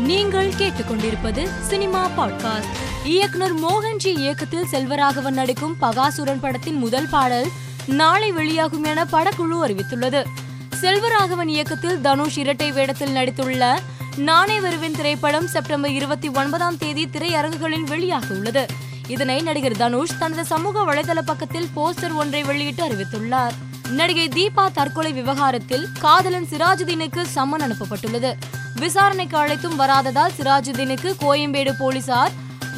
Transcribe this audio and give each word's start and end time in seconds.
நீங்கள் 0.00 0.50
கேட்டுக்கொண்டிருப்பது 0.50 1.48
cinema 1.60 2.08
podcast. 2.16 3.04
இயக்குனர் 3.04 3.60
மோகன்ஜி 3.60 4.06
இயக்கத்தில் 4.06 4.66
செல்வராகவன் 4.72 5.30
நடிக்கும் 5.30 5.76
பகாசுரன் 5.80 6.38
படத்தின் 6.40 6.74
முதல் 6.74 7.08
பாடல் 7.08 7.48
நாளை 7.86 8.32
வெளியாகும் 8.32 8.84
என 8.84 9.04
படக்குழு 9.04 9.62
அறிவித்துள்ளது. 9.64 10.24
செல்வராகவன் 10.80 11.46
இயக்கத்தில் 11.46 12.00
தனுஷ் 12.00 12.38
இரட்டை 12.38 12.72
வேடத்தில் 12.72 13.14
நடித்துள்ள 13.14 13.78
நானே 14.16 14.60
வருவேன் 14.60 14.92
திரைப்படம் 14.92 15.46
செப்டம்பர் 15.46 15.90
இருபத்தி 15.90 16.28
ஒன்பதாம் 16.28 16.78
தேதி 16.78 17.06
திரையரங்குகளில் 17.06 17.84
வெளியாக 17.84 18.30
உள்ளது. 18.30 18.66
இதனை 19.06 19.40
நடிகர் 19.40 19.76
தனுஷ் 19.76 20.18
தனது 20.18 20.44
சமூக 20.44 20.84
வலைதள 20.84 21.18
பக்கத்தில் 21.20 21.68
போஸ்டர் 21.76 22.14
ஒன்றை 22.14 22.42
வெளியிட்டு 22.42 22.88
அறிவித்துள்ளார். 22.88 23.52
நடிகை 23.90 24.28
தீபா 24.28 24.72
தற்கொலை 24.72 25.12
விவகாரத்தில் 25.12 25.88
காதலன் 26.00 26.46
சிராஜுதீனுக்கு 26.50 27.24
சம்மன் 27.34 27.58
அனுப்பப்பட்டுள்ளது. 27.58 28.34
விசாரணைக்கு 28.74 29.36
அழைத்தும் 29.36 29.78
வராததால் 29.78 30.32
சிராஜுதீனுக்கு 30.38 31.14
கோயம்பேடு 31.20 31.72
போலீசார் 31.78 32.30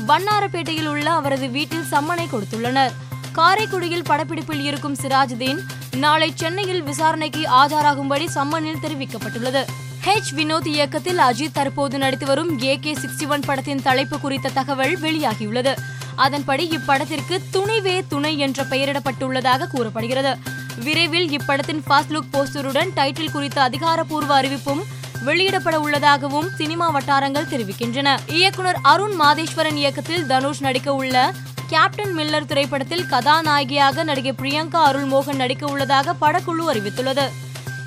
வண்ணாரப்பேட்டையில் 0.07 0.87
உள்ள 0.87 1.11
அவரது 1.11 1.49
வீட்டில் 1.49 1.85
சம்மனை 1.91 2.27
கொடுத்துள்ளனர். 2.27 2.93
காரைக்குடியில் 3.33 4.03
படப்பிடிப்பில் 4.03 4.65
இருக்கும் 4.65 4.97
சிராஜுதீன் 4.97 5.59
நாளை 5.97 6.33
சென்னையில் 6.35 6.83
விசாரணைக்கு 6.83 7.41
ஆஜராகும்படி 7.41 8.27
சம்மனில் 8.27 8.83
தெரிவிக்கப்பட்டுள்ளது. 8.83 9.65
ஹெச் 10.05 10.33
வினோத் 10.35 10.67
இயக்கத்தில் 10.67 11.19
அஜித் 11.19 11.53
தற்போது 11.53 11.99
நடித்து 11.99 12.27
வரும் 12.27 12.63
ஏ 12.63 12.79
கே 12.79 12.93
சிக்ஸ்டி 12.93 13.29
ஒன் 13.29 13.41
படத்தின் 13.41 13.83
தலைப்பு 13.83 14.21
குறித்த 14.21 14.49
தகவல் 14.49 15.01
வெளியாகியுள்ளது. 15.01 15.77
அதன்படி 16.17 16.69
இப்படத்திற்கு 16.69 17.43
துணிவே 17.53 18.05
துணை 18.09 18.39
என்ற 18.39 18.65
பெயரிடப்பட்டுள்ளதாக 18.65 19.67
கூறப்படுகிறது. 19.67 20.39
விரைவில் 20.77 21.39
இப்படத்தின் 21.39 21.83
ஃபாஸ்ட் 21.89 22.11
லுக் 22.11 22.33
போஸ்டருடன் 22.33 22.91
டைட்டில் 22.97 23.31
குறித்த 23.31 23.63
அதிகாரப்பூர்வ 23.63 24.35
அறிவிப்பும் 24.35 24.83
வெளியிடப்பட 25.25 25.81
உள்ளதாகவும் 25.81 26.49
சினிமா 26.57 26.91
வட்டாரங்கள் 26.91 27.49
தெரிவிக்கின்றன. 27.51 28.19
இயக்குனர் 28.27 28.79
அருண் 28.83 29.21
மாதேஸ்வரன் 29.21 29.77
இயக்கத்தில் 29.77 30.27
தனுஷ் 30.27 30.61
நடிக்க 30.61 30.95
உள்ள 30.95 31.33
கேப்டன் 31.69 32.17
மில்லர் 32.17 32.45
திரைப்படத்தில் 32.45 33.07
கதாநாயகியாக 33.07 34.05
நடிகை 34.05 34.33
பிரியங்கா 34.33 34.81
அருள்மோகன் 34.89 35.37
நடிக்க 35.37 35.67
உள்ளதாக 35.67 36.15
படக்குழு 36.21 36.65
அறிவித்துள்ளது. 36.73 37.27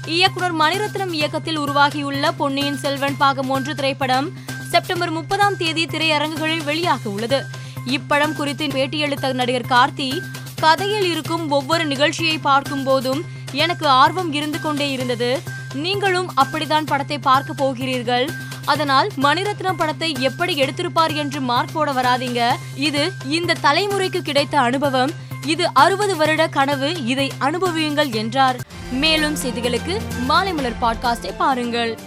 இயக்குனர் 0.06 0.56
மணிரத்னம் 0.56 1.12
இயக்கத்தில் 1.12 1.58
உருவாகியுள்ள 1.58 2.32
பொன்னியின் 2.32 2.78
செல்வன் 2.78 3.18
பாகம் 3.18 3.50
ஒன்று 3.50 3.76
திரைப்படம் 3.76 4.30
செப்டம்பர் 4.70 5.12
முப்பதாம் 5.12 5.58
தேதி 5.58 5.86
திரையரங்குகளில் 5.86 6.66
வெளியாக 6.66 7.04
உள்ளது. 7.04 7.46
இப்படம் 7.86 8.36
குறித்து 8.36 8.68
பேட்டியளித்த 8.68 9.34
நடிகர் 9.34 9.70
கார்த்தி 9.70 10.22
கதையில் 10.62 11.12
இருக்கும் 11.12 11.50
ஒவ்வொரு 11.50 11.86
நிகழ்ச்சியை 11.86 12.38
பார்க்கும் 12.38 12.84
போதும் 12.84 13.22
எனக்கு 13.52 13.88
ஆர்வம் 13.88 14.34
இருந்து 14.34 14.62
கொண்டே 14.62 14.92
இருந்தது. 14.92 15.42
நீங்களும் 15.76 16.30
அப்படித்தான் 16.36 16.86
படத்தை 16.86 17.20
பார்க்க 17.20 17.54
போகிறீர்கள். 17.54 18.30
அதனால் 18.66 19.10
மணிரத்னம் 19.22 19.78
படத்தை 19.78 20.16
எப்படி 20.20 20.62
எடுத்திருப்பார் 20.62 21.16
என்று 21.16 21.42
மார்க் 21.42 21.74
போட 21.74 21.92
வராதீங்க. 21.92 22.52
இது 22.76 23.12
இந்த 23.26 23.56
தலைமுறைக்கு 23.62 24.22
கிடைத்த 24.22 24.60
அனுபவம். 24.60 25.12
இது 25.46 25.74
அறுபது 25.74 26.16
வருட 26.16 26.48
கனவு 26.48 27.06
இதை 27.06 27.32
அனுபவியுங்கள் 27.40 28.12
என்றார். 28.12 28.60
மேலும் 28.92 29.38
செய்திகளுக்கு 29.44 29.98
மாலை 30.26 30.54
மலர் 30.54 30.82
பாட்காஸ்டை 30.82 31.32
பாருங்கள். 31.38 32.00